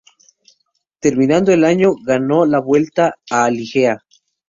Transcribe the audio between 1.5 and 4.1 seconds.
el año ganó la Vuelta a Lieja.